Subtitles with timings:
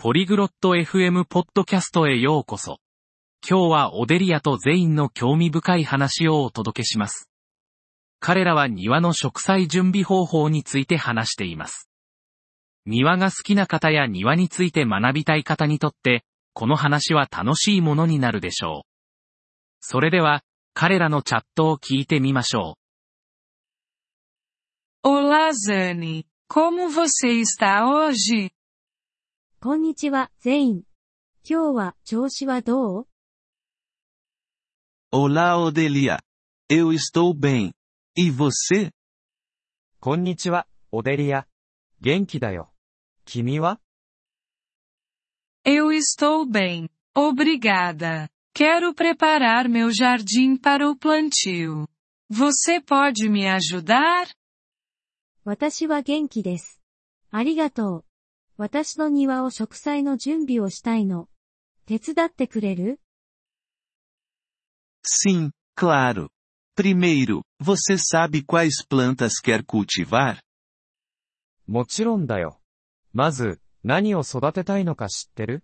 [0.00, 2.78] ポリグロット FM ポッドキャストへようこそ。
[3.44, 7.28] 今日はオデリアとゼインの興味深い話をお届けします。
[8.20, 11.90] 彼らは庭の植栽準備方法について話しています。
[12.86, 16.22] 庭が好きな方や庭について学びたい方にとって、
[16.52, 18.88] この話は楽しいものになるでしょう。
[19.80, 20.44] それでは、
[20.74, 22.76] 彼らのチャットを聞いてみましょ
[25.02, 25.08] う。
[25.08, 26.22] Olá, Zane.
[26.48, 28.52] Como você está hoje?
[29.61, 30.83] こんにちは、ゼイン。
[31.47, 33.07] 今日は調子はどう
[35.11, 36.19] Olá, Odelia.
[36.69, 37.71] Eu estou bem.
[38.15, 38.91] E você?
[39.99, 41.47] こんにちは、オデリア。
[42.01, 42.73] 元気だよ。
[43.25, 43.79] 君は
[45.65, 46.89] Eu estou bem.
[47.15, 48.27] Obrigada.
[48.53, 51.87] Quero preparar meu jardim para o plantio.
[52.29, 54.27] Você pode me ajudar?
[55.45, 56.81] 私は元気です。
[57.31, 58.05] ありがとう。
[58.60, 61.28] 私の庭を植栽の準備をしたいの。
[61.86, 63.00] 手伝ってくれる
[65.06, 66.28] Sim, claro.
[66.76, 70.40] Primeiro, você sabe quais plantas quer cultivar?
[71.68, 72.60] もちろんだよ。
[73.12, 75.62] まず、何を育てたいのか知ってる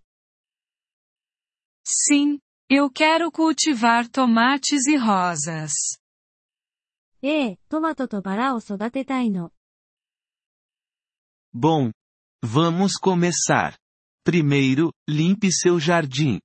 [1.84, 2.38] Sim,
[2.70, 5.98] eu quero cultivar tomates e rosas.
[7.22, 9.50] ええ、トマトとバラを育てたいの。
[11.52, 11.90] Bom,
[12.43, 13.77] vamos começar.
[14.23, 16.39] Primeiro, limpe seu jardim.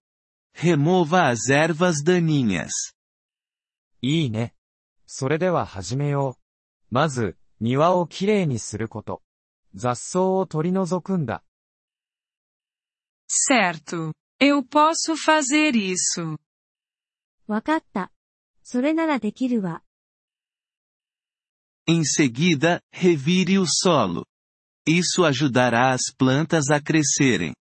[0.54, 2.94] Remova as ervas daninhas.
[4.00, 4.54] いいね。
[5.06, 6.42] それでは始めよう。
[6.90, 9.22] まず、庭をきれいにすること。
[9.74, 11.42] 雑草を取り除くんだ。
[13.26, 14.12] Certo.
[14.40, 16.38] Eu posso fazer isso.
[17.46, 18.12] わかった。
[18.62, 19.82] それならできるわ。
[21.86, 24.24] Em seguida, revire o solo.
[24.86, 27.54] Isso ajudará as plantas a crescerem.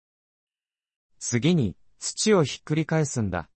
[1.19, 3.49] 次に、土をひっくり返すんだ。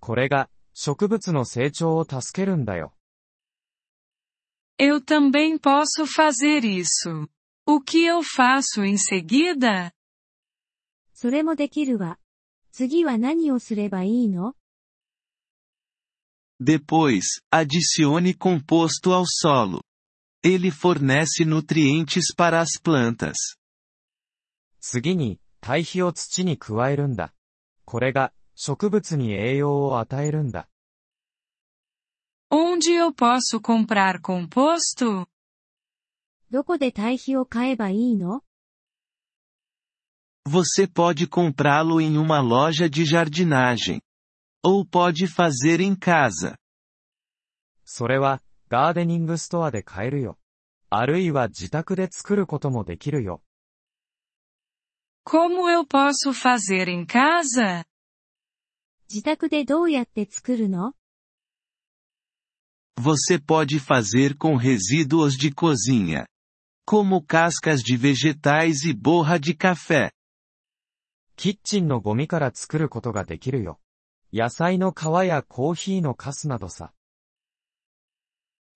[0.00, 2.94] これが、植物の成長を助けるんだよ。
[4.78, 7.28] Eu também posso fazer isso.
[7.64, 9.92] O que eu faço em seguida?
[11.14, 12.18] それもできるわ。
[12.72, 14.56] 次は何をすればいいの
[16.60, 19.82] Depois, adicione composto ao solo.
[20.42, 23.56] Ele fornece nutrientes para as plantas.
[24.80, 27.32] 次に、堆肥を土に加えるんだ。
[27.84, 30.68] これが、植物に栄養を与えるんだ。
[32.50, 35.26] Onde eu posso comprar composto?
[36.50, 38.42] どこで堆肥を買えばいいの
[40.46, 44.02] Você pode comprá-lo em uma loja de jardinagem.
[44.62, 46.58] Ou pode fazer em casa.
[47.84, 50.37] それは、 ガーデニングストアで買えるよ。
[50.89, 53.41] あるいは自宅で作ることもできるよ。
[55.25, 57.85] Como eu posso fazer em casa?
[59.09, 60.93] 自宅でどうやって作るの
[62.99, 66.25] Você pode fazer com resíduos de cozinha.
[66.85, 70.11] Como cascas de vegetais e borra de café.
[71.37, 73.79] キッチンのゴミから作ることができるよ。
[74.33, 76.91] 野菜の皮やコーヒーのカスなどさ。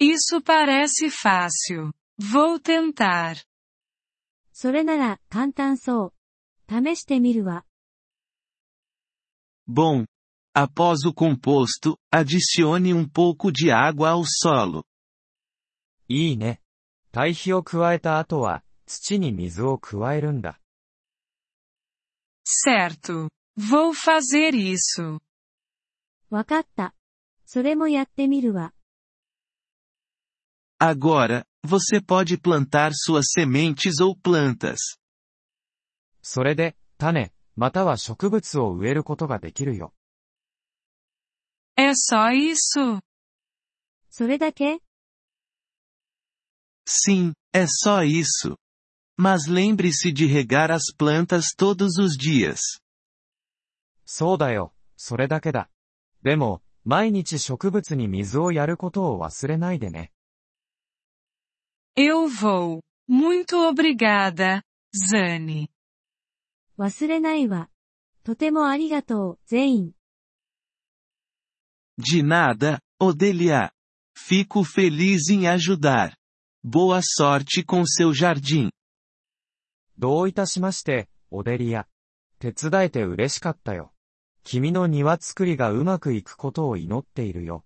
[0.01, 1.93] Isso parece fácil.
[2.19, 3.37] Vou tentar.
[4.53, 6.13] それなら簡単そう。
[6.69, 7.65] 試してみるわ。
[9.69, 10.07] Bom.
[10.55, 14.85] Após o composto, adicione um pouco de água ao solo.
[16.09, 16.63] いいね。
[17.13, 20.61] 堆肥を加えた後は、土に水を加えるんだ。
[22.45, 23.29] Certo.
[23.59, 25.21] Vou fazer isso.
[26.31, 26.95] わかった。
[27.45, 28.73] それもやってみるわ。
[30.81, 34.79] Agora, você pode plantar suas sementes ou plantas.
[36.23, 39.95] それで、種、または植物を植えることができるよ。
[41.77, 43.01] É só isso?
[44.11, 44.81] それだけ
[46.87, 48.57] Sim, é só isso.
[49.19, 52.61] Mas lembre-se de regar as plantas todos os dias.
[54.05, 55.69] そうだよ、それだけだ。
[56.23, 60.13] でも、毎日植物に水をやることを忘れないでね。
[61.96, 62.82] Eu vou.
[63.08, 64.64] Muito obrigada,
[64.96, 65.70] Zane.
[66.78, 67.70] 忘れないわ。
[68.24, 69.92] とてもありがとう、ゼイン。
[71.98, 73.72] De nada, Odelia.
[74.18, 76.16] Fico feliz em ajudar.
[76.64, 78.72] Boa sorte com seu jardim.
[79.98, 81.88] どういたしまして、オデリア。
[82.40, 83.94] 手伝えて嬉しかったよ。
[84.44, 87.66] 君の庭作りがうまくいくことを祈っているよ。